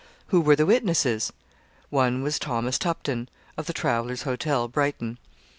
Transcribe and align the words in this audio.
Who 0.29 0.41
were 0.41 0.55
the 0.55 0.65
witnesses? 0.65 1.31
One 1.91 2.23
was 2.23 2.39
Thomas 2.39 2.79
Tupton, 2.79 3.29
of 3.55 3.67
the 3.67 3.71
Travellers' 3.73 4.23
Hotel, 4.23 4.67
Brighton. 4.67 5.19